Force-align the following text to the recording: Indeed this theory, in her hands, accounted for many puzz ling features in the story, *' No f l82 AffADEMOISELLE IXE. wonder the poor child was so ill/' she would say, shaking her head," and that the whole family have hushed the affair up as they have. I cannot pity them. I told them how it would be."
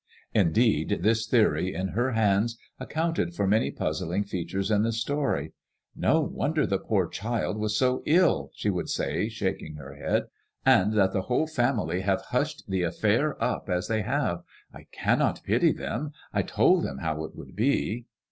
Indeed 0.33 1.01
this 1.03 1.27
theory, 1.27 1.75
in 1.75 1.89
her 1.89 2.13
hands, 2.13 2.57
accounted 2.79 3.35
for 3.35 3.45
many 3.45 3.69
puzz 3.71 4.01
ling 4.01 4.23
features 4.23 4.71
in 4.71 4.81
the 4.81 4.91
story, 4.91 5.51
*' 5.75 5.95
No 5.95 6.07
f 6.07 6.13
l82 6.15 6.17
AffADEMOISELLE 6.17 6.27
IXE. 6.29 6.35
wonder 6.37 6.65
the 6.65 6.77
poor 6.79 7.07
child 7.07 7.57
was 7.59 7.77
so 7.77 8.01
ill/' 8.07 8.49
she 8.55 8.71
would 8.71 8.89
say, 8.89 9.29
shaking 9.29 9.75
her 9.75 9.93
head," 9.93 10.23
and 10.65 10.93
that 10.93 11.13
the 11.13 11.21
whole 11.29 11.45
family 11.45 12.01
have 12.01 12.21
hushed 12.31 12.67
the 12.67 12.81
affair 12.81 13.37
up 13.43 13.69
as 13.69 13.87
they 13.89 14.01
have. 14.01 14.41
I 14.73 14.87
cannot 14.91 15.43
pity 15.43 15.71
them. 15.71 16.13
I 16.33 16.41
told 16.41 16.83
them 16.83 16.97
how 16.97 17.23
it 17.23 17.35
would 17.35 17.55
be." 17.55 18.07